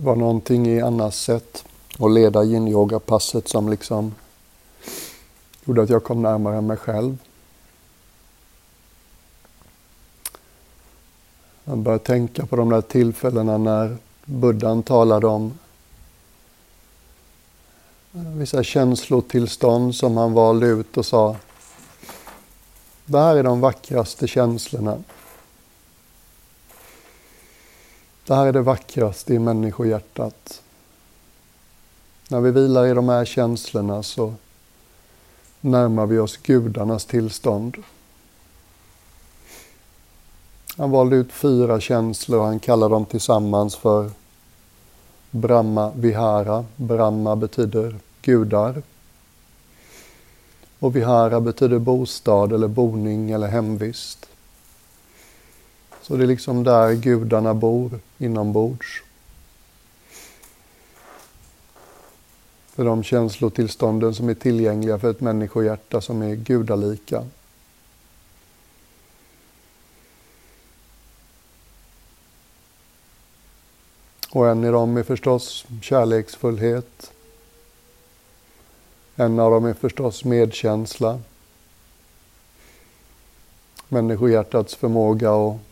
[0.00, 1.64] Det var någonting i Annas sätt
[1.98, 4.14] att leda yin-yoga-passet som liksom
[5.64, 7.18] gjorde att jag kom närmare mig själv.
[11.64, 15.58] Jag började tänka på de där tillfällena när buddhan talade om
[18.12, 21.36] vissa känslotillstånd som han valde ut och sa
[23.04, 24.98] Det här är de vackraste känslorna.
[28.26, 30.62] Det här är det vackraste i människohjärtat.
[32.28, 34.34] När vi vilar i de här känslorna så
[35.60, 37.76] närmar vi oss gudarnas tillstånd.
[40.76, 44.10] Han valde ut fyra känslor och han kallar dem tillsammans för
[45.30, 46.64] Brahma Vihara.
[46.76, 48.82] Brahma betyder gudar.
[50.78, 54.26] Och Vihara betyder bostad eller boning eller hemvist.
[56.10, 59.02] Så det är liksom där gudarna bor inombords.
[62.66, 67.26] För de känslotillstånden som är tillgängliga för ett människohjärta som är gudalika.
[74.30, 77.12] Och en i dem är förstås kärleksfullhet.
[79.16, 81.20] En av dem är förstås medkänsla.
[83.88, 85.69] Människohjärtats förmåga att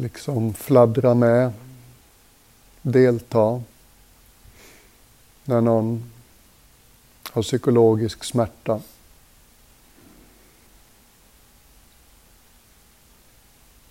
[0.00, 1.52] liksom fladdra med,
[2.82, 3.62] delta
[5.44, 6.10] när någon
[7.30, 8.80] har psykologisk smärta.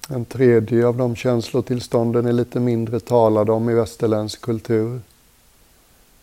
[0.09, 5.01] En tredje av de känslotillstånden är lite mindre talade om i västerländsk kultur.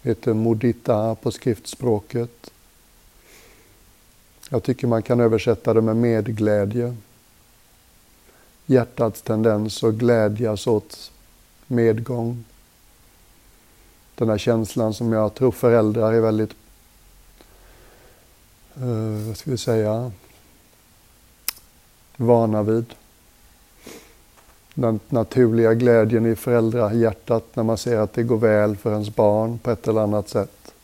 [0.02, 2.50] Det heter mudita på skriftspråket.
[4.50, 6.96] Jag tycker man kan översätta det med medglädje.
[8.66, 11.12] Hjärtats tendens att glädjas åt
[11.66, 12.44] medgång.
[14.14, 16.50] Den här känslan som jag tror föräldrar är väldigt,
[18.82, 20.12] uh, vad ska vi säga,
[22.16, 22.94] vana vid
[24.74, 29.58] den naturliga glädjen i föräldrahjärtat när man ser att det går väl för ens barn
[29.58, 30.74] på ett eller annat sätt.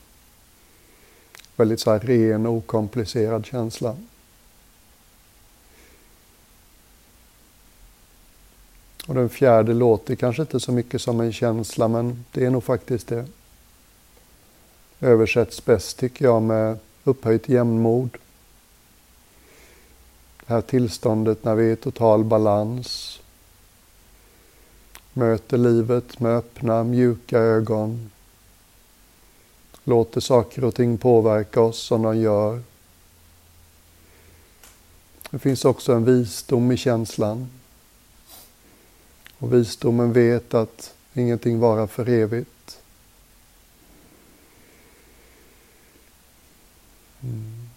[1.57, 3.97] Väldigt så här ren och okomplicerad känsla.
[9.13, 12.65] Och den fjärde låter kanske inte så mycket som en känsla men det är nog
[12.65, 13.27] faktiskt det.
[15.01, 18.11] Översätts bäst tycker jag med upphöjt jämnmod.
[20.47, 23.21] Det här tillståndet när vi är i total balans
[25.13, 28.11] möter livet med öppna, mjuka ögon.
[29.85, 32.63] Låter saker och ting påverka oss som de gör.
[35.31, 37.49] Det finns också en visdom i känslan.
[39.43, 42.81] Och visdomen vet att ingenting varar för evigt.
[47.23, 47.69] Mm.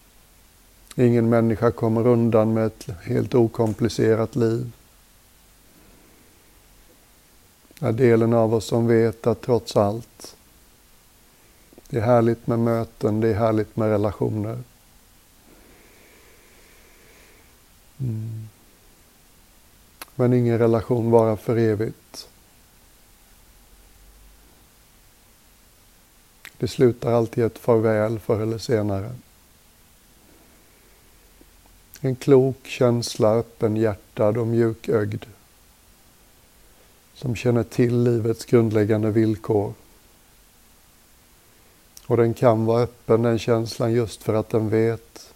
[0.96, 4.72] Ingen människa kommer undan med ett helt okomplicerat liv
[7.80, 10.36] är delen av oss som vet att trots allt,
[11.90, 14.60] det är härligt med möten, det är härligt med relationer.
[18.00, 18.48] Mm.
[20.16, 22.30] Men ingen relation varar för evigt.
[26.58, 29.16] Det slutar alltid ett farväl förr eller senare.
[32.00, 35.26] En klok känsla, öppenhjärtad och mjukögd
[37.14, 39.74] som känner till livets grundläggande villkor.
[42.08, 45.34] Och den kan vara öppen, den känslan, just för att den vet.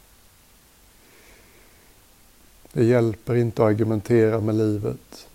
[2.74, 5.28] Det hjälper inte att argumentera med livet.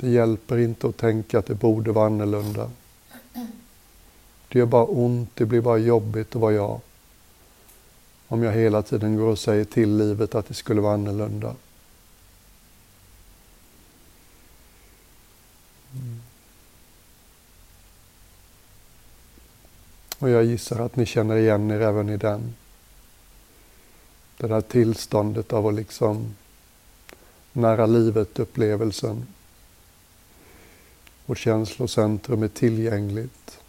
[0.00, 2.70] Det hjälper inte att tänka att det borde vara annorlunda.
[4.48, 6.80] Det gör bara ont, det blir bara jobbigt att vara jag.
[8.28, 11.54] Om jag hela tiden går och säger till livet att det skulle vara annorlunda.
[20.18, 22.54] Och jag gissar att ni känner igen er även i den.
[24.40, 26.34] Det där tillståndet av att liksom
[27.52, 29.26] nära livet-upplevelsen.
[31.26, 33.60] Vårt känslocentrum är tillgängligt.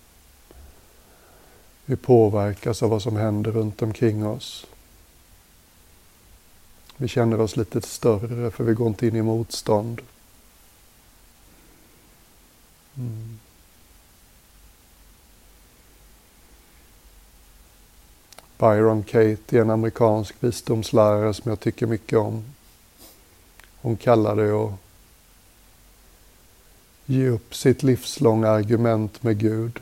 [1.85, 4.65] Vi påverkas av vad som händer runt omkring oss.
[6.97, 10.01] Vi känner oss lite större för vi går inte in i motstånd.
[12.97, 13.30] Mm.
[18.61, 22.43] Byron Katie, en amerikansk visdomslärare som jag tycker mycket om.
[23.81, 24.71] Hon kallar det att
[27.05, 29.79] ge upp sitt livslånga argument med Gud.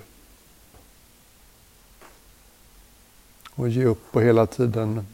[3.52, 5.08] Och ge upp och hela tiden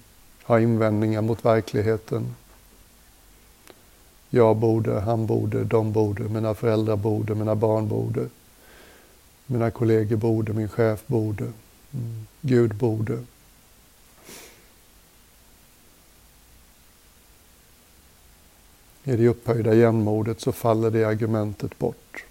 [0.44, 2.36] ha invändningar mot verkligheten.
[4.30, 8.30] Jag borde, han borde, de borde, mina föräldrar borde, mina barn borde.
[9.46, 11.44] Mina kollegor borde, min chef borde,
[11.94, 12.26] mm.
[12.42, 13.20] Gud borde.
[19.08, 22.26] I det upphöjda jämmodet så faller det argumentet bort.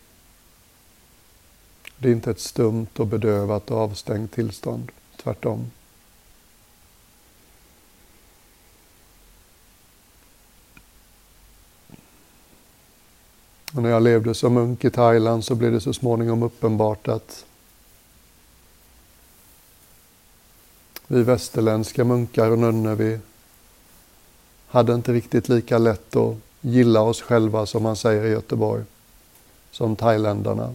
[1.98, 4.92] Det är inte ett stumt och bedövat och avstängt tillstånd,
[5.22, 5.70] tvärtom.
[13.74, 17.44] Och när jag levde som munk i Thailand så blev det så småningom uppenbart att
[21.06, 23.18] vi västerländska munkar och nunnor, vi
[24.66, 28.84] hade inte riktigt lika lätt att gilla oss själva som man säger i Göteborg,
[29.70, 30.74] som thailändarna.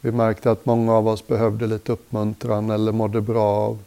[0.00, 3.78] Vi märkte att många av oss behövde lite uppmuntran eller mådde bra av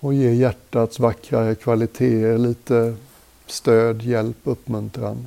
[0.00, 2.96] och ge hjärtats vackrare kvaliteter lite
[3.46, 5.26] stöd, hjälp, uppmuntran.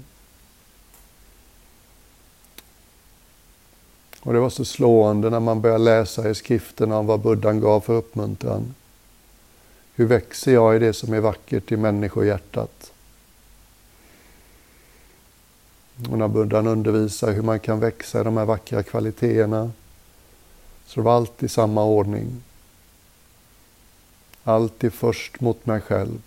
[4.21, 7.79] Och det var så slående när man började läsa i skrifterna om vad buddhan gav
[7.79, 8.73] för uppmuntran.
[10.01, 12.93] Hur växer jag i det som är vackert i människohjärtat?
[16.09, 19.71] Och när buddhan undervisar hur man kan växa i de här vackra kvaliteterna
[20.85, 22.43] så det var i samma ordning.
[24.43, 26.21] Alltid först mot mig själv,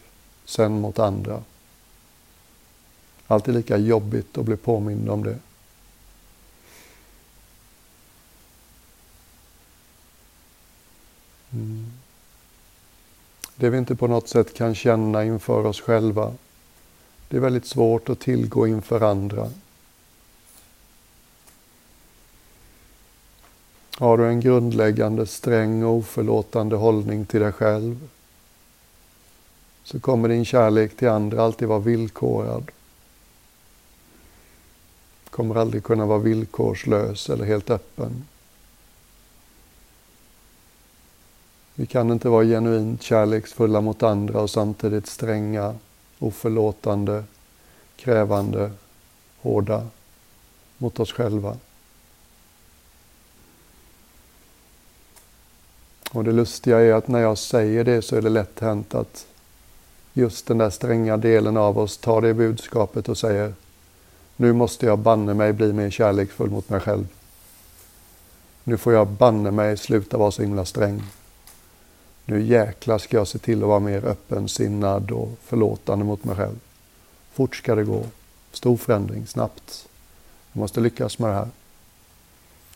[0.44, 1.42] sen mot andra.
[3.26, 5.38] Alltid lika jobbigt att bli påmind om det.
[11.52, 11.93] Mm.
[13.56, 16.32] Det vi inte på något sätt kan känna inför oss själva,
[17.28, 19.50] det är väldigt svårt att tillgå inför andra.
[23.98, 28.08] Har du en grundläggande sträng och oförlåtande hållning till dig själv
[29.84, 32.70] så kommer din kärlek till andra alltid vara villkorad
[35.34, 38.24] kommer aldrig kunna vara villkorslös eller helt öppen.
[41.74, 45.74] Vi kan inte vara genuint kärleksfulla mot andra och samtidigt stränga,
[46.18, 47.24] oförlåtande,
[47.96, 48.70] krävande,
[49.40, 49.86] hårda
[50.78, 51.56] mot oss själva.
[56.10, 59.26] Och det lustiga är att när jag säger det så är det lätt hänt att
[60.12, 63.54] just den där stränga delen av oss tar det budskapet och säger
[64.36, 67.06] nu måste jag banne mig bli mer kärleksfull mot mig själv.
[68.64, 71.02] Nu får jag banne mig sluta vara så himla sträng.
[72.24, 76.60] Nu jäklar ska jag se till att vara mer öppensinnad och förlåtande mot mig själv.
[77.32, 78.06] Fort ska det gå.
[78.52, 79.88] Stor förändring, snabbt.
[80.52, 81.48] Jag måste lyckas med det här.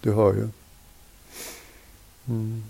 [0.00, 0.48] Du hör ju.
[2.28, 2.64] Mm.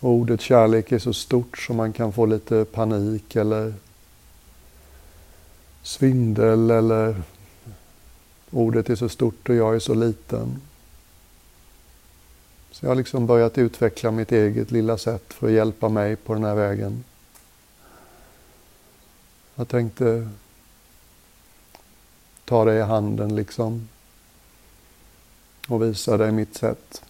[0.00, 3.74] Ordet kärlek är så stort så man kan få lite panik eller
[5.82, 7.22] svindel eller
[8.50, 10.60] ordet är så stort och jag är så liten.
[12.78, 16.34] Så jag har liksom börjat utveckla mitt eget lilla sätt för att hjälpa mig på
[16.34, 17.04] den här vägen.
[19.54, 20.28] Jag tänkte
[22.44, 23.88] ta dig i handen liksom
[25.68, 27.02] och visa dig mitt sätt.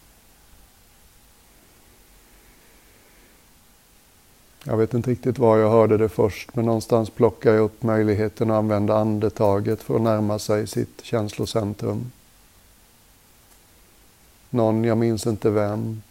[4.64, 8.50] Jag vet inte riktigt var jag hörde det först, men någonstans plockade jag upp möjligheten
[8.50, 12.11] att använda andetaget för att närma sig sitt känslocentrum.
[14.50, 16.02] Någon, jag minns inte vem,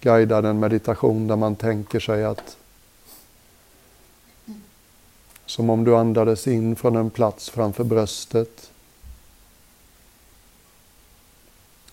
[0.00, 2.56] guidade en meditation där man tänker sig att
[5.46, 8.70] som om du andades in från en plats framför bröstet.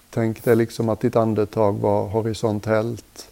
[0.09, 3.29] Tänk dig liksom att ditt andetag var horisontellt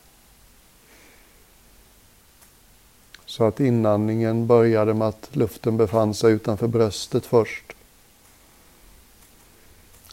[3.36, 7.75] Så att inandningen började med att luften befann sig utanför bröstet först.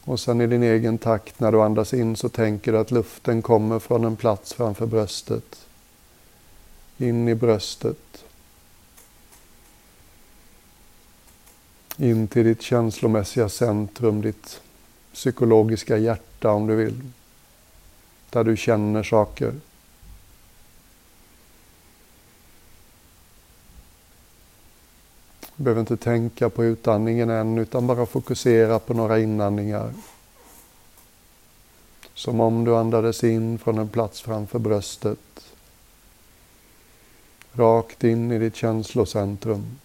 [0.04, 3.42] Och sen i din egen takt när du andas in så tänker du att luften
[3.42, 5.66] kommer från en plats framför bröstet.
[6.98, 8.24] In i bröstet.
[11.96, 14.60] In till ditt känslomässiga centrum, ditt
[15.12, 17.00] psykologiska hjärta om du vill.
[18.30, 19.52] Där du känner saker.
[25.62, 29.92] behöver inte tänka på utandningen än utan bara fokusera på några inandningar.
[32.14, 35.18] Som om du andades in från en plats framför bröstet.
[37.52, 39.78] Rakt in i ditt känslocentrum.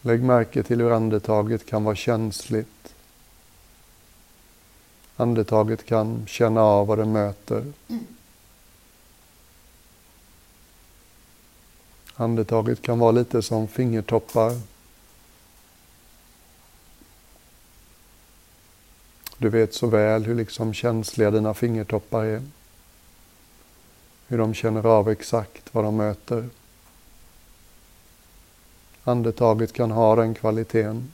[0.00, 2.93] Lägg märke till hur andetaget kan vara känsligt.
[5.16, 7.72] Andetaget kan känna av vad det möter.
[12.16, 14.60] Andetaget kan vara lite som fingertoppar.
[19.38, 22.42] Du vet så väl hur liksom känsliga dina fingertoppar är.
[24.26, 26.48] Hur de känner av exakt vad de möter.
[29.04, 31.12] Andetaget kan ha den kvaliteten.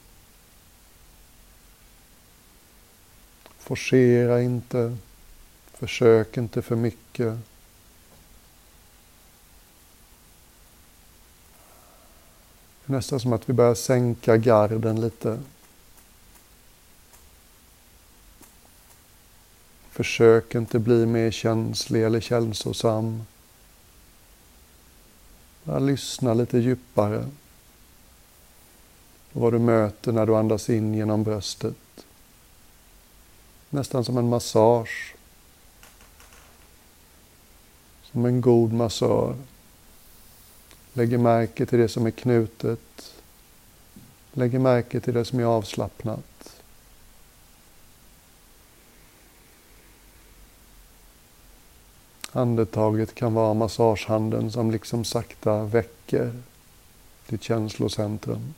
[3.70, 4.96] Forcera inte.
[5.72, 7.38] Försök inte för mycket.
[12.84, 15.40] Det är nästan som att vi börjar sänka garden lite.
[19.90, 23.24] Försök inte bli mer känslig eller känslosam.
[25.64, 27.24] Bara lyssna lite djupare.
[29.32, 31.76] på vad du möter när du andas in genom bröstet.
[33.70, 35.14] Nästan som en massage.
[38.02, 39.36] Som en god massör.
[40.92, 43.14] Lägger märke till det som är knutet.
[44.32, 46.62] Lägger märke till det som är avslappnat.
[52.32, 56.42] Andetaget kan vara massagehanden som liksom sakta väcker
[57.26, 58.54] ditt känslocentrum.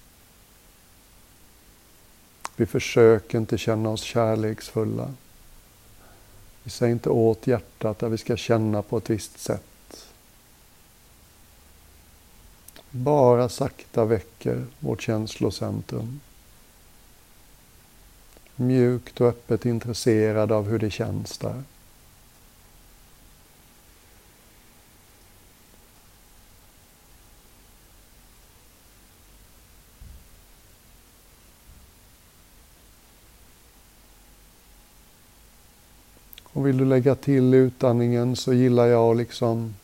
[2.62, 5.12] Vi försöker inte känna oss kärleksfulla.
[6.62, 10.06] Vi säger inte åt hjärtat att vi ska känna på ett visst sätt.
[12.90, 16.20] Bara sakta väcker vårt känslocentrum.
[18.56, 21.62] Mjukt och öppet intresserad av hur det känns där.
[36.72, 39.74] Vill du lägga till utandningen så gillar jag att liksom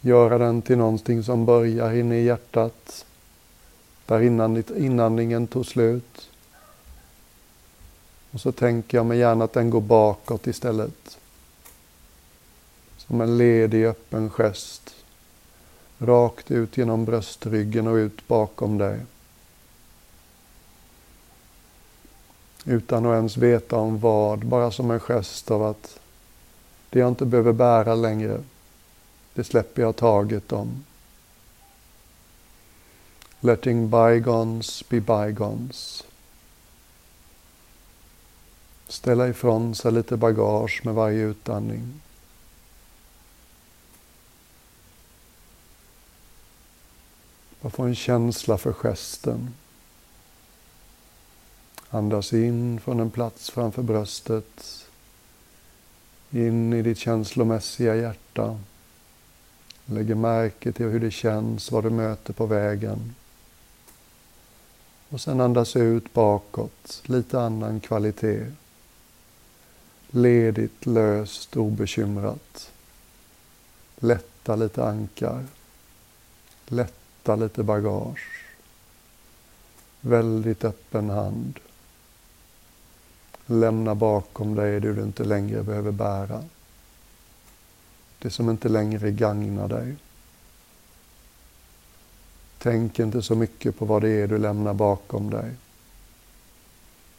[0.00, 3.06] göra den till någonting som börjar inne i hjärtat.
[4.06, 4.20] Där
[4.76, 6.28] inandningen tog slut.
[8.30, 11.18] Och så tänker jag mig gärna att den går bakåt istället.
[12.96, 14.94] Som en ledig öppen gest.
[15.98, 19.00] Rakt ut genom bröstryggen och ut bakom dig.
[22.68, 26.00] Utan att ens veta om vad, bara som en gest av att
[26.90, 28.42] det jag inte behöver bära längre,
[29.34, 30.84] det släpper jag taget om.
[33.40, 36.04] Letting bygons be bygons.
[38.88, 42.00] Ställa ifrån sig lite bagage med varje utandning.
[47.60, 49.54] Bara få en känsla för gesten.
[51.90, 54.84] Andas in från en plats framför bröstet.
[56.30, 58.58] In i ditt känslomässiga hjärta.
[59.86, 63.14] Lägger märke till hur det känns, vad du möter på vägen.
[65.08, 68.46] Och sen andas ut bakåt, lite annan kvalitet.
[70.10, 72.72] Ledigt, löst, obekymrat.
[73.96, 75.44] Lätta lite ankar.
[76.66, 78.44] Lätta lite bagage.
[80.00, 81.58] Väldigt öppen hand.
[83.46, 86.44] Lämna bakom dig det du inte längre behöver bära.
[88.18, 89.96] Det som inte längre gagnar dig.
[92.58, 95.54] Tänk inte så mycket på vad det är du lämnar bakom dig.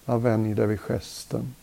[0.06, 1.56] Ja, vänj dig vid gesten.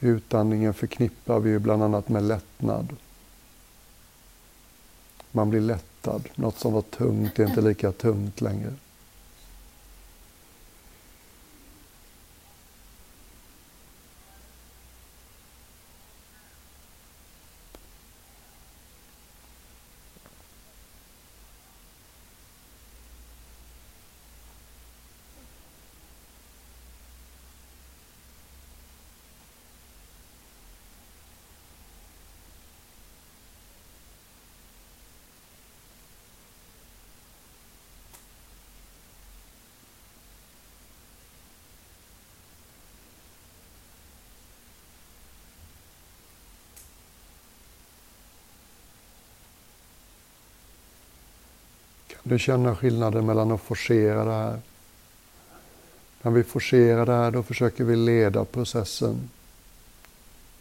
[0.00, 2.96] Utandningen förknippar vi ju bland annat med lättnad.
[5.32, 5.60] Man blir
[6.00, 6.28] lättad.
[6.34, 8.72] Något som var tungt är inte lika tungt längre.
[52.30, 54.60] Du känner skillnaden mellan att forcera det här.
[56.22, 59.30] När vi forcerar det här, då försöker vi leda processen.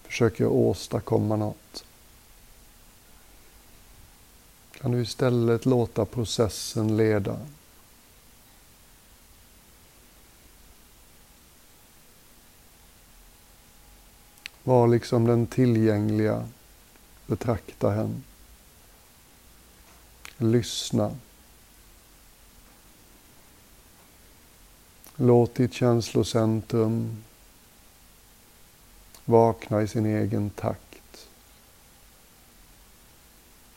[0.03, 1.83] Försöker åstadkomma något.
[4.81, 7.39] kan du istället låta processen leda.
[14.63, 16.47] Var liksom den tillgängliga
[17.25, 18.23] betraktaren.
[20.37, 21.15] Lyssna.
[25.21, 27.23] Låt ditt känslocentrum
[29.25, 31.27] vakna i sin egen takt.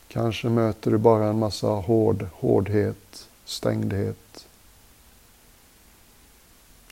[0.07, 4.47] Kanske möter du bara en massa hård, hårdhet, stängdhet.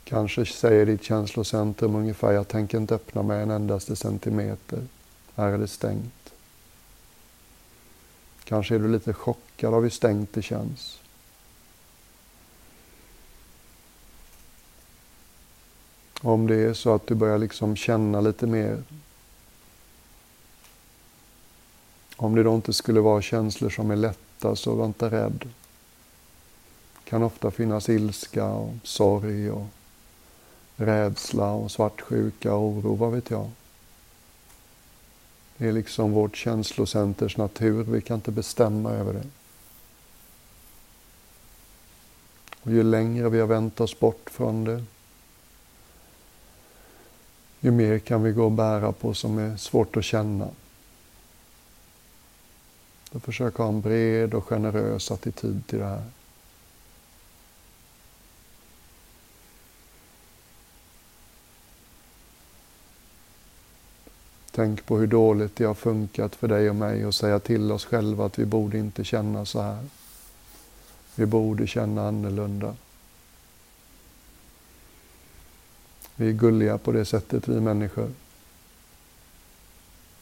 [0.04, 4.88] Kanske säger ditt känslocentrum ungefär, jag tänker inte öppna mig en endaste centimeter.
[5.36, 6.34] Här är det stängt.
[8.44, 11.00] Kanske är du lite chockad av hur stängt det känns.
[16.22, 18.84] Om det är så att du börjar liksom känna lite mer.
[22.16, 25.50] Om det då inte skulle vara känslor som är lätta, så var inte rädd.
[26.94, 29.66] Det kan ofta finnas ilska och sorg och
[30.76, 33.50] rädsla och svartsjuka och oro, vad vet jag.
[35.58, 39.28] Det är liksom vårt känslocenters natur, vi kan inte bestämma över det.
[42.62, 44.84] Och ju längre vi har vänt oss bort från det,
[47.62, 50.48] ju mer kan vi gå och bära på som är svårt att känna.
[53.12, 56.04] Så försök ha en bred och generös attityd till det här.
[64.52, 67.86] Tänk på hur dåligt det har funkat för dig och mig att säga till oss
[67.86, 69.86] själva att vi borde inte känna så här.
[71.16, 72.76] Vi borde känna annorlunda.
[76.16, 78.12] Vi är gulliga på det sättet, vi människor.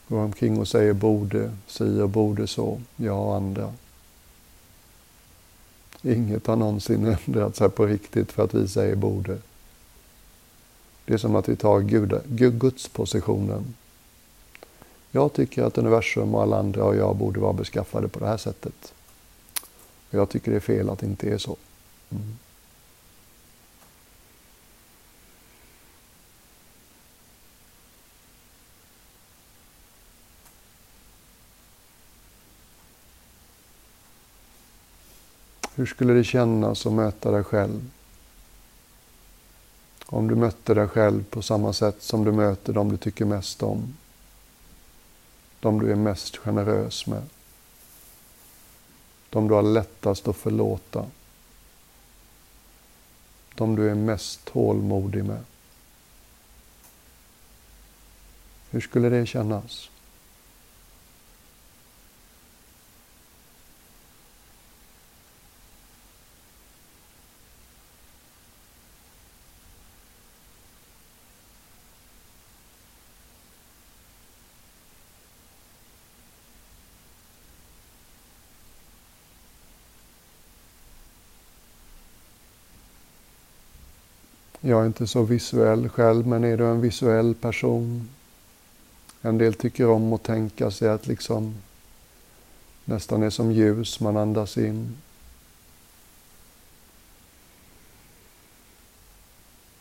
[0.08, 3.74] Går omkring och säger borde, si och borde så, jag och andra.
[6.02, 9.38] Inget har någonsin ändrat sig på riktigt för att vi säger borde.
[11.04, 11.80] Det är som att vi tar
[12.50, 13.74] gudspositionen.
[15.10, 18.36] Jag tycker att universum och alla andra och jag borde vara beskaffade på det här
[18.36, 18.94] sättet.
[20.10, 21.56] Och jag tycker det är fel att det inte är så.
[22.10, 22.38] Mm.
[35.80, 37.90] Hur skulle det kännas att möta dig själv?
[40.06, 43.62] Om du mötte dig själv på samma sätt som du möter dem du tycker mest
[43.62, 43.96] om.
[45.60, 47.22] De du är mest generös med.
[49.30, 51.06] De du har lättast att förlåta.
[53.54, 55.44] De du är mest tålmodig med.
[58.70, 59.90] Hur skulle det kännas?
[84.70, 88.08] Jag är inte så visuell själv, men är du en visuell person?
[89.22, 91.54] En del tycker om att tänka sig att liksom
[92.84, 94.96] nästan är som ljus man andas in.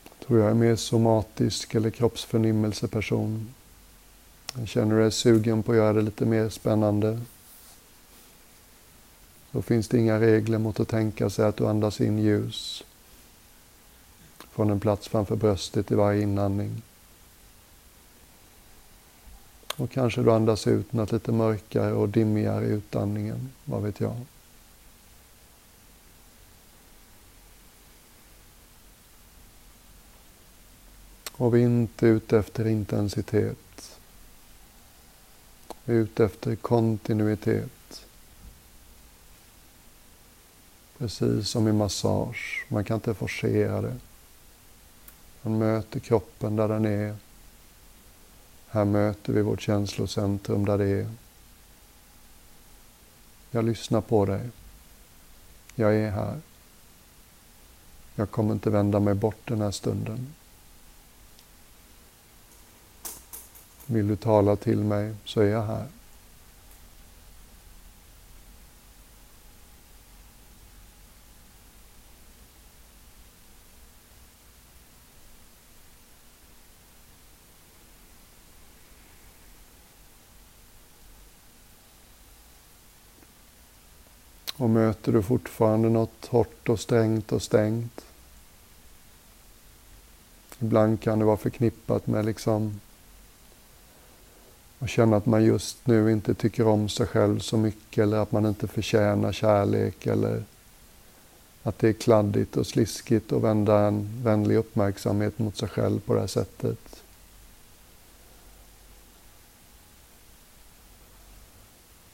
[0.10, 3.54] Jag tror jag är mer somatisk eller kroppsförnimmelseperson.
[4.58, 7.20] Jag känner dig sugen på att göra det lite mer spännande.
[9.52, 12.84] Då finns det inga regler mot att tänka sig att du andas in ljus
[14.52, 16.82] från en plats framför bröstet i varje inandning.
[19.78, 24.16] Och kanske du andas ut något lite mörkare och dimmigare i utandningen, vad vet jag.
[31.32, 34.00] Och vi är inte ute efter intensitet.
[35.86, 38.06] Vi är ute efter kontinuitet.
[40.98, 43.96] Precis som i massage, man kan inte forcera det.
[45.42, 47.16] Man möter kroppen där den är.
[48.70, 51.10] Här möter vi vårt känslocentrum där det är.
[53.52, 54.50] Jag lyssnar på dig.
[55.76, 56.40] Jag är här.
[58.16, 60.34] Jag kommer inte vända mig bort den här stunden.
[63.86, 65.88] Vill du tala till mig så är jag här.
[84.60, 88.06] Och möter du fortfarande något hårt och strängt och stängt.
[90.60, 92.80] Ibland kan det vara förknippat med liksom
[94.80, 98.32] att känna att man just nu inte tycker om sig själv så mycket eller att
[98.32, 100.44] man inte förtjänar kärlek eller
[101.64, 106.14] att det är kladdigt och sliskigt att vända en vänlig uppmärksamhet mot sig själv på
[106.14, 107.04] det här sättet.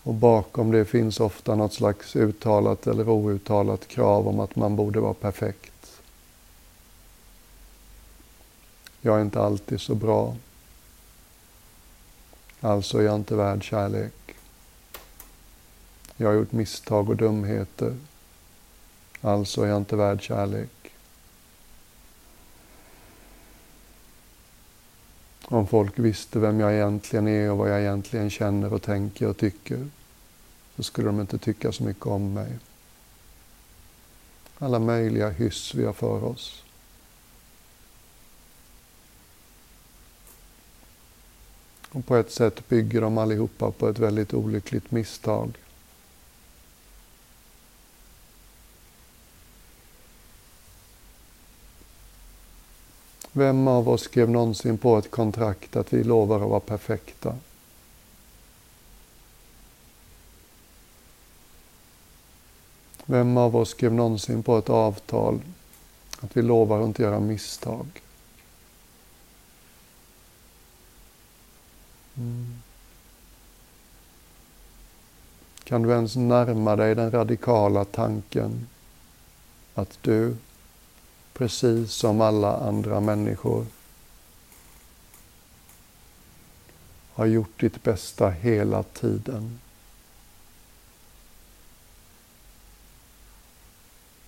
[0.06, 5.00] Och bakom det finns ofta något slags uttalat eller outtalat krav om att man borde
[5.00, 6.02] vara perfekt.
[9.02, 10.36] Jag är inte alltid så bra.
[12.60, 14.36] Alltså är jag inte värd kärlek.
[16.18, 17.96] Jag har gjort misstag och dumheter.
[19.22, 20.75] Alltså är jag inte värd kärlek.
[25.48, 29.38] Om folk visste vem jag egentligen är och vad jag egentligen känner och tänker och
[29.38, 29.88] tycker
[30.76, 32.58] så skulle de inte tycka så mycket om mig.
[34.58, 36.64] Alla möjliga hyss vi har för oss.
[41.90, 45.58] Och på ett sätt bygger de allihopa på ett väldigt olyckligt misstag.
[53.38, 57.36] Vem av oss skrev någonsin på ett kontrakt att vi lovar att vara perfekta?
[63.06, 65.42] Vem av oss skrev någonsin på ett avtal
[66.20, 67.88] att vi lovar att inte göra misstag?
[72.18, 72.62] Mm.
[75.64, 78.68] Kan du ens närma dig den radikala tanken
[79.74, 80.36] att du
[81.38, 83.66] precis som alla andra människor.
[87.14, 89.60] Har gjort ditt bästa hela tiden.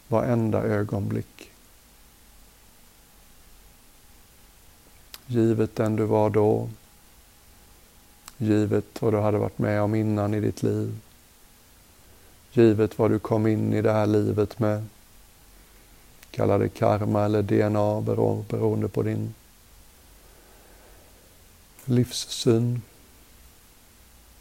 [0.07, 1.51] Varenda ögonblick.
[5.27, 6.69] Givet den du var då.
[8.37, 10.99] Givet vad du hade varit med om innan i ditt liv.
[12.51, 14.85] Givet vad du kom in i det här livet med.
[16.31, 19.33] Kalla det karma eller DNA beroende på din
[21.85, 22.81] livssyn.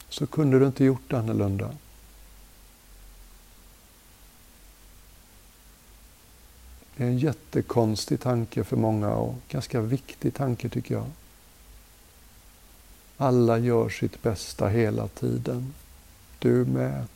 [0.08, 1.70] Så kunde du inte gjort annorlunda.
[6.96, 11.06] Det är en jättekonstig tanke för många och ganska viktig tanke tycker jag.
[13.16, 15.74] Alla gör sitt bästa hela tiden.
[16.38, 17.06] Du med.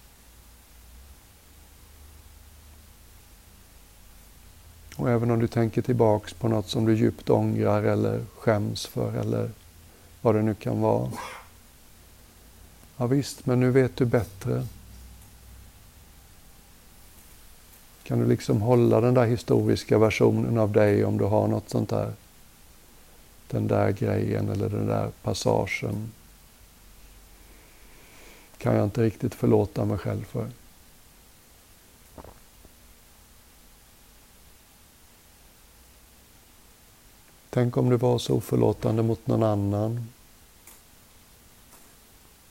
[4.96, 9.12] Och även om du tänker tillbaks på något som du djupt ångrar eller skäms för
[9.16, 9.50] eller
[10.20, 11.10] vad det nu kan vara.
[12.96, 14.66] Ja, visst, men nu vet du bättre.
[18.02, 21.88] Kan du liksom hålla den där historiska versionen av dig om du har något sånt
[21.88, 22.12] där?
[23.48, 26.10] Den där grejen eller den där passagen.
[28.58, 30.50] Kan jag inte riktigt förlåta mig själv för.
[37.50, 40.08] Tänk om du var så oförlåtande mot någon annan.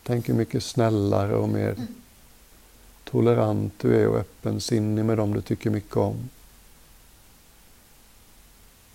[0.03, 1.75] Tänk hur mycket snällare och mer
[3.03, 6.29] tolerant du är och öppensinnig med dem du tycker mycket om.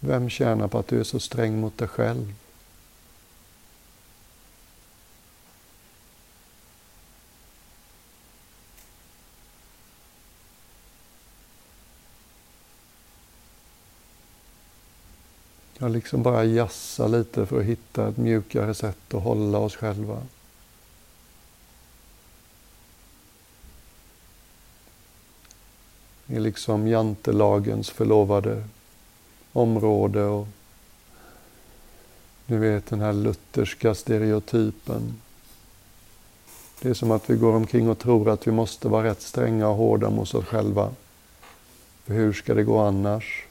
[0.01, 2.35] Vem tjänar på att du är så sträng mot dig själv?
[15.85, 20.23] Jag liksom bara jassa lite för att hitta ett mjukare sätt att hålla oss själva.
[26.27, 28.65] I liksom jantelagens förlovade
[29.53, 30.47] område och
[32.47, 35.21] ni vet den här lutherska stereotypen.
[36.83, 39.69] Det är som att vi går omkring och tror att vi måste vara rätt stränga
[39.69, 40.91] och hårda mot oss själva.
[42.05, 43.47] För hur ska det gå annars?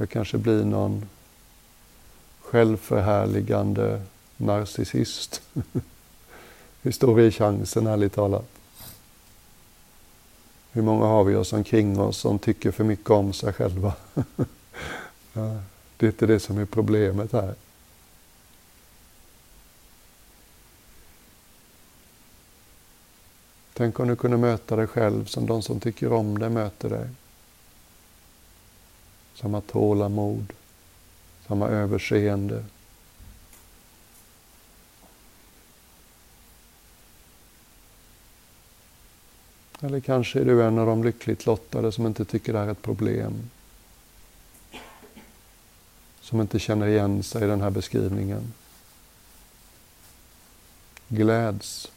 [0.00, 1.08] Jag kanske blir någon
[2.40, 4.02] självförhärligande
[4.36, 5.42] narcissist.
[6.82, 8.48] Hur stor är chansen, ärligt talat?
[10.70, 13.92] Hur många har vi oss omkring oss som tycker för mycket om sig själva?
[15.32, 15.60] ja,
[15.96, 17.54] det är inte det som är problemet här.
[23.72, 27.08] Tänk om du kunde möta dig själv som de som tycker om dig möter dig
[29.40, 30.52] samma tålamod,
[31.46, 32.64] samma överseende.
[39.80, 42.72] Eller kanske är du en av de lyckligt lottade som inte tycker det här är
[42.72, 43.50] ett problem.
[46.20, 48.52] Som inte känner igen sig i den här beskrivningen.
[51.08, 51.90] Gläds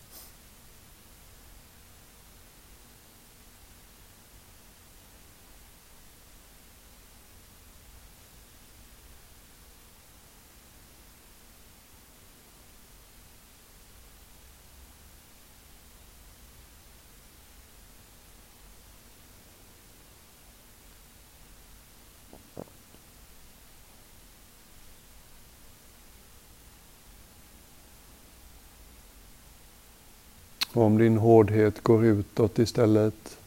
[30.73, 33.37] Och om din hårdhet går utåt istället.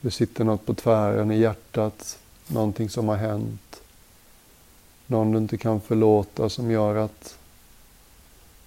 [0.00, 3.82] Det sitter något på tvären i hjärtat, någonting som har hänt.
[5.06, 7.38] Någon du inte kan förlåta som gör att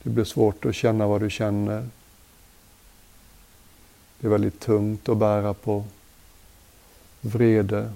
[0.04, 1.88] det blir svårt att känna vad du känner.
[4.20, 5.84] Det är väldigt tungt att bära på
[7.22, 7.94] vrede,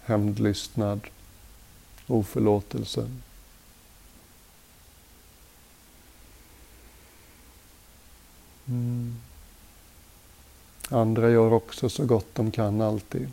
[0.00, 1.00] hämndlystnad,
[2.06, 3.10] oförlåtelse.
[8.68, 9.14] Mm.
[10.88, 13.28] Andra gör också så gott de kan alltid.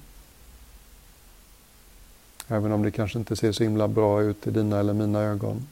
[2.48, 5.67] Även om det kanske inte ser så himla bra ut i dina eller mina ögon.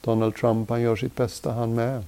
[0.00, 2.04] Donald Trump, han gör sitt bästa han med.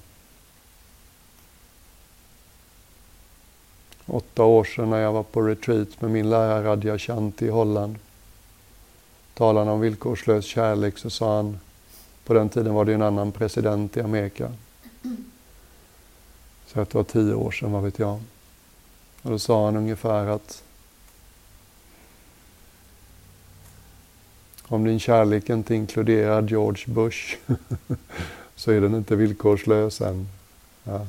[4.06, 7.98] Åtta år sedan när jag var på retreat med min lärare Rajashanti i Holland.
[9.34, 11.58] Talade han om villkorslös kärlek så sa han,
[12.24, 14.52] på den tiden var det en annan president i Amerika.
[16.66, 18.20] Så att det var tio år sedan, vad vet jag.
[19.22, 20.62] Och då sa han ungefär att
[24.62, 27.36] om din kärlek inte inkluderar George Bush
[28.54, 30.28] så är den inte villkorslös än.
[30.84, 31.06] Ja.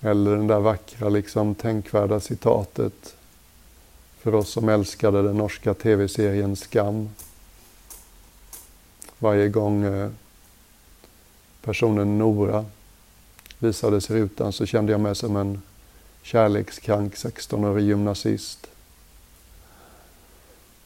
[0.00, 3.14] Eller den där vackra, liksom tänkvärda citatet
[4.18, 7.08] för oss som älskade den norska tv-serien Skam
[9.18, 10.10] varje gång eh,
[11.62, 12.64] personen Nora
[13.58, 15.62] visades i rutan så kände jag mig som en
[16.22, 18.66] kärlekskrank 16-årig gymnasist.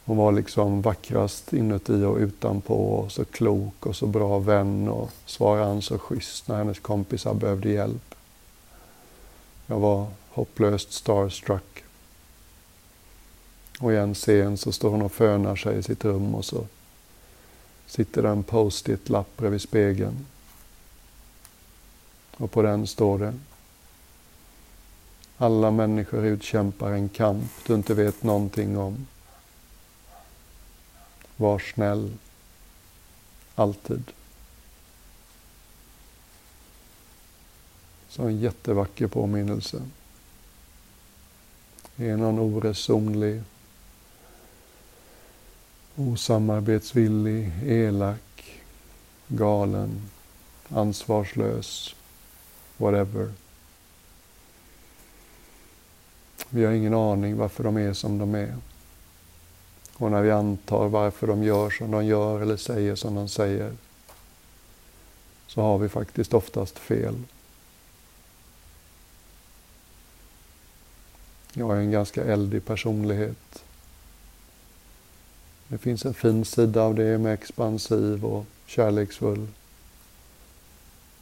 [0.05, 5.11] Hon var liksom vackrast inuti och utanpå och så klok och så bra vän och
[5.25, 8.15] svarade han så schysst när hennes kompisar behövde hjälp.
[9.67, 11.83] Jag var hopplöst starstruck.
[13.79, 16.65] Och i en scen så står hon och fönar sig i sitt rum och så
[17.93, 20.25] sitter det en post-it-lapp bredvid spegeln.
[22.37, 23.33] Och på den står det
[25.37, 29.07] Alla människor utkämpar en kamp du inte vet någonting om.
[31.37, 32.13] Var snäll.
[33.55, 34.03] Alltid.
[38.09, 39.81] Så en jättevacker påminnelse.
[41.97, 43.43] Är någon oresonlig
[45.95, 48.61] osamarbetsvillig, elak,
[49.27, 50.01] galen,
[50.69, 51.95] ansvarslös,
[52.77, 53.31] whatever.
[56.49, 58.55] Vi har ingen aning varför de är som de är.
[59.97, 63.73] Och när vi antar varför de gör som de gör eller säger som de säger
[65.47, 67.15] så har vi faktiskt oftast fel.
[71.53, 73.62] Jag är en ganska eldig personlighet.
[75.73, 79.47] Det finns en fin sida av det med expansiv och kärleksfull.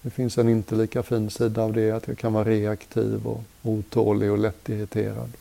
[0.02, 3.44] Det finns en inte lika fin sida av det, att jag kan vara reaktiv och
[3.64, 5.32] otålig och lättirriterad.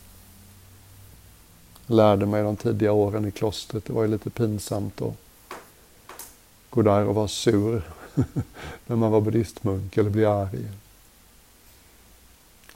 [1.87, 5.15] Jag lärde mig de tidiga åren i klostret, det var ju lite pinsamt att
[6.71, 7.83] gå där och vara sur
[8.87, 10.69] när man var buddhistmunk eller bli arg.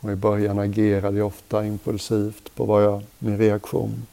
[0.00, 4.06] Och I början agerade jag ofta impulsivt på vad jag, min reaktion.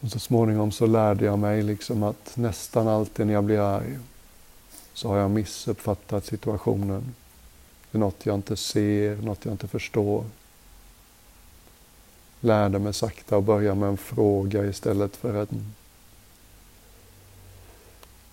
[0.00, 3.98] Och så småningom så lärde jag mig liksom att nästan alltid när jag blir arg
[4.94, 7.14] så har jag missuppfattat situationen.
[7.90, 10.24] Det är något jag inte ser, något jag inte förstår.
[12.40, 15.74] Lärde mig sakta att börja med en fråga istället för en,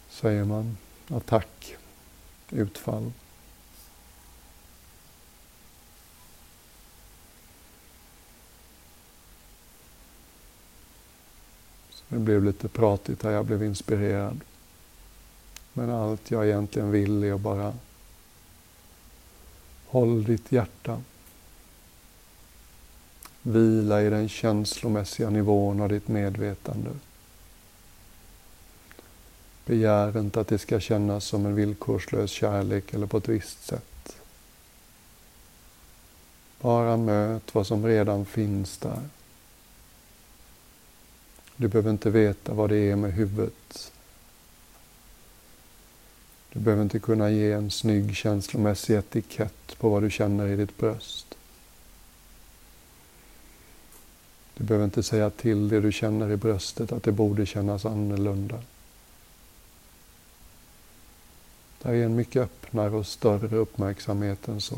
[0.10, 0.78] säger man,
[1.10, 1.76] attack,
[2.50, 3.12] utfall.
[12.08, 14.40] Det blev lite pratigt här, jag blev inspirerad.
[15.74, 17.74] Men allt jag egentligen vill är att bara
[19.86, 21.02] håll ditt hjärta.
[23.42, 26.90] Vila i den känslomässiga nivån av ditt medvetande.
[29.66, 34.18] Begär inte att det ska kännas som en villkorslös kärlek eller på ett visst sätt.
[36.62, 39.02] Bara möt vad som redan finns där.
[41.58, 43.92] Du behöver inte veta vad det är med huvudet.
[46.54, 50.78] Du behöver inte kunna ge en snygg känslomässig etikett på vad du känner i ditt
[50.78, 51.38] bröst.
[54.58, 58.62] Du behöver inte säga till det du känner i bröstet att det borde kännas annorlunda.
[61.82, 64.78] Det är en mycket öppnare och större uppmärksamhet än så.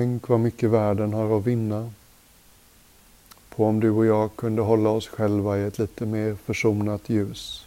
[0.00, 1.90] Tänk vad mycket världen har att vinna
[3.48, 7.66] på om du och jag kunde hålla oss själva i ett lite mer försonat ljus.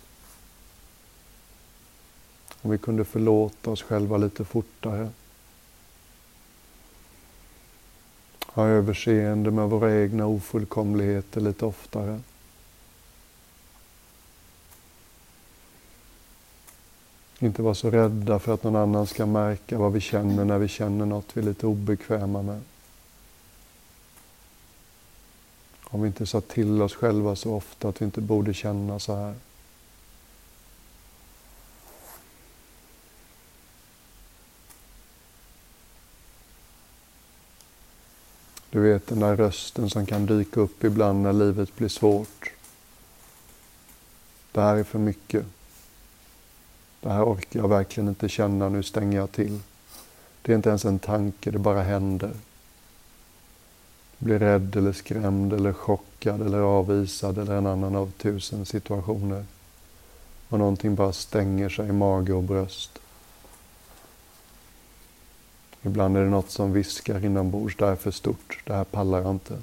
[2.62, 5.10] Om vi kunde förlåta oss själva lite fortare.
[8.46, 12.19] Ha överseende med våra egna ofullkomligheter lite oftare.
[17.43, 20.67] Inte vara så rädda för att någon annan ska märka vad vi känner när vi
[20.67, 22.62] känner något vi är lite obekväma med.
[25.84, 29.15] Om vi inte sa till oss själva så ofta att vi inte borde känna så
[29.15, 29.36] här.
[38.69, 42.51] Du vet den där rösten som kan dyka upp ibland när livet blir svårt.
[44.51, 45.45] Det här är för mycket.
[47.04, 49.60] Det här orkar jag verkligen inte känna, nu stänger jag till.
[50.42, 52.32] Det är inte ens en tanke, det bara händer.
[54.18, 59.46] Jag blir rädd eller skrämd eller chockad eller avvisad eller en annan av tusen situationer.
[60.50, 63.00] Och någonting bara stänger sig i mage och bröst.
[65.82, 69.22] Ibland är det något som viskar inombords, det här är för stort, det här pallar
[69.22, 69.58] jag inte.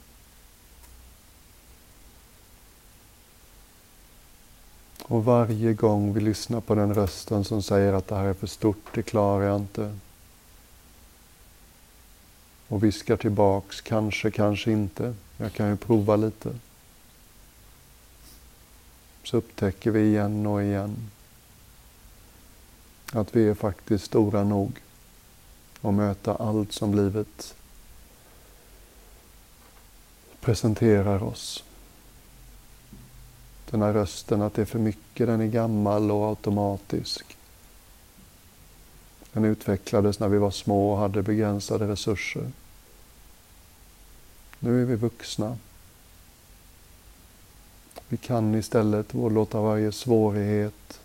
[5.02, 8.46] Och varje gång vi lyssnar på den rösten som säger att det här är för
[8.46, 9.96] stort, det klarar jag inte.
[12.68, 15.14] Och viskar tillbaks, kanske, kanske inte.
[15.36, 16.54] Jag kan ju prova lite.
[19.24, 21.10] Så upptäcker vi igen och igen
[23.12, 24.72] att vi är faktiskt stora nog
[25.82, 27.54] att möta allt som livet
[30.40, 31.64] presenterar oss.
[33.70, 37.36] Den här rösten att det är för mycket, den är gammal och automatisk.
[39.32, 42.50] Den utvecklades när vi var små och hade begränsade resurser.
[44.58, 45.58] Nu är vi vuxna.
[48.08, 51.00] Vi kan istället låta varje svårighet,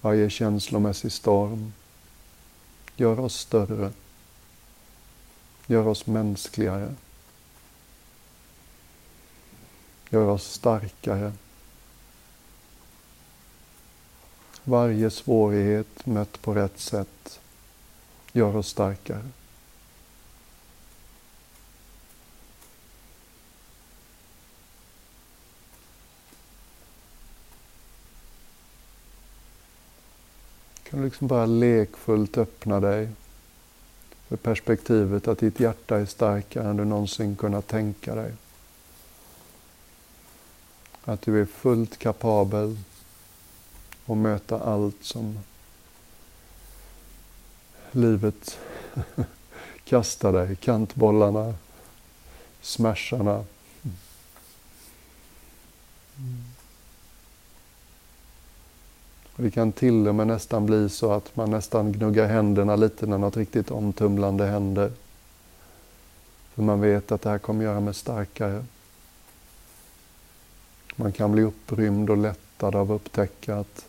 [0.00, 1.72] varje känslomässig storm
[2.96, 3.92] göra oss större,
[5.66, 6.94] göra oss mänskligare,
[10.10, 11.32] göra oss starkare.
[14.68, 17.40] Varje svårighet mött på rätt sätt
[18.32, 19.22] gör oss starkare.
[30.82, 33.08] Du kan liksom bara lekfullt öppna dig
[34.28, 38.32] för perspektivet att ditt hjärta är starkare än du någonsin kunnat tänka dig.
[41.04, 42.76] Att du är fullt kapabel
[44.08, 45.38] och möta allt som
[47.92, 48.58] livet
[49.84, 50.56] kastar dig.
[50.56, 51.54] Kantbollarna,
[52.60, 53.44] smasharna.
[59.36, 63.06] Och det kan till och med nästan bli så att man nästan gnuggar händerna lite
[63.06, 64.92] när något riktigt omtumlande händer.
[66.54, 68.64] För man vet att det här kommer göra mig starkare.
[70.96, 73.87] Man kan bli upprymd och lättad av att upptäcka att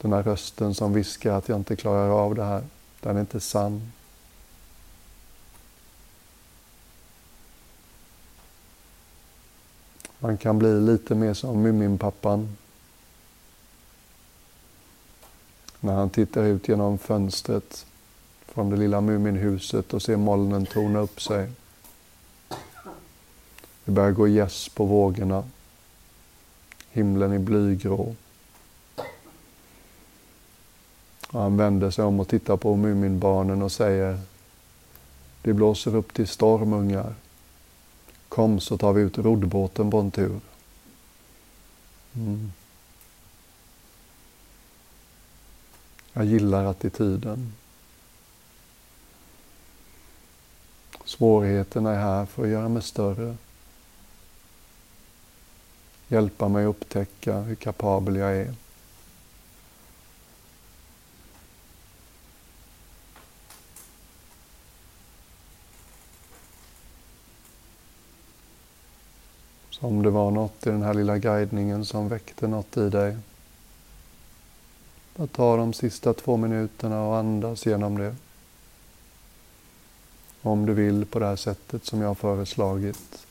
[0.00, 2.64] den här rösten som viskar att jag inte klarar av det här,
[3.00, 3.92] den är inte sann.
[10.18, 12.56] Man kan bli lite mer som Muminpappan.
[15.80, 17.86] När han tittar ut genom fönstret
[18.46, 21.50] från det lilla Muminhuset och ser molnen torna upp sig.
[23.84, 25.44] Det börjar gå gäss på vågorna.
[26.90, 28.14] Himlen är blygrå.
[31.25, 34.20] Och han vänder sig om och tittar på Muminbarnen och säger
[35.42, 37.14] Det blåser upp till storm ungar.
[38.28, 40.40] Kom så tar vi ut roddbåten på en tur.
[42.14, 42.52] Mm.
[46.12, 47.52] Jag gillar attityden.
[51.04, 53.36] Svårigheterna är här för att göra mig större.
[56.08, 58.54] Hjälpa mig upptäcka hur kapabel jag är.
[69.86, 73.16] Om det var något i den här lilla guidningen som väckte något i dig.
[75.16, 78.16] Bara ta de sista två minuterna och andas genom det.
[80.42, 83.26] Om du vill på det här sättet som jag har föreslagit.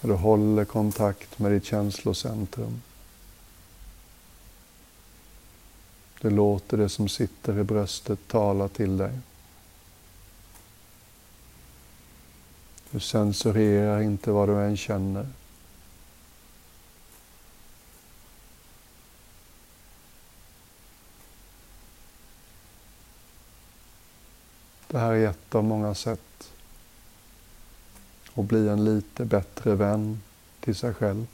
[0.00, 2.82] Du håller kontakt med ditt känslocentrum.
[6.20, 9.18] Du låter det som sitter i bröstet tala till dig.
[12.90, 15.26] Du censurerar inte vad du än känner.
[24.86, 26.52] Det här är ett av många sätt
[28.34, 30.22] att bli en lite bättre vän
[30.60, 31.26] till sig själv.